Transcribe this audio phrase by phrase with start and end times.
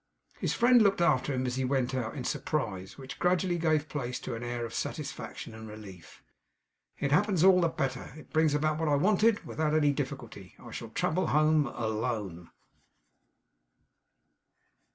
[0.39, 4.19] His friend looked after him as he went out, in surprise, which gradually gave place
[4.21, 6.23] to an air of satisfaction and relief.
[6.97, 8.11] 'It happens all the better.
[8.17, 10.55] It brings about what I wanted, without any difficulty.
[10.57, 12.49] I shall travel home alone.